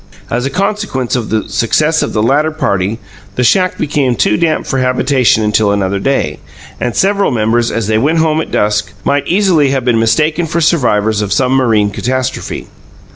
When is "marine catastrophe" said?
11.51-12.65